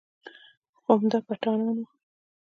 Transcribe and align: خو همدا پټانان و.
خو 0.81 0.91
همدا 0.99 1.19
پټانان 1.27 1.77
و. 1.83 1.87